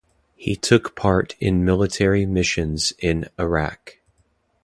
[0.35, 3.99] He took part in military missions in Iraq.